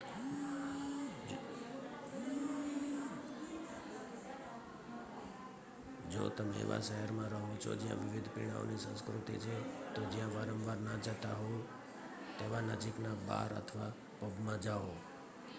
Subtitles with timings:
[6.11, 9.55] જો તમે એવા શહેરમાં રહો છો જ્યાં વિવિધ પીણાઓની સંસ્કૃતિ છે
[9.95, 11.55] તો જ્યાં વારંવાર ના જતાં હોવ
[12.39, 14.93] તેવા નજીકના બાર અથવા પબમાં જાઓ